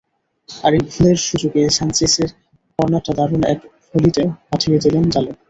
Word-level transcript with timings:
আর 0.49 0.71
এই 0.73 0.83
ভুলের 0.89 1.17
সুযোগে 1.27 1.63
সানচেসের 1.77 2.29
কর্নারটা 2.79 3.13
দারুণ 3.17 3.41
এক 3.53 3.59
ভলিতে 3.89 4.23
পাঠিয়ে 4.49 4.77
দিলেন 4.83 5.05
জালে। 5.13 5.31